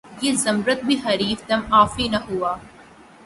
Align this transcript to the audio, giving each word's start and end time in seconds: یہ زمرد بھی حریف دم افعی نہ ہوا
یہ 0.21 0.31
زمرد 0.35 0.79
بھی 0.85 0.95
حریف 1.05 1.39
دم 1.49 1.61
افعی 1.73 2.07
نہ 2.07 2.17
ہوا 2.29 2.53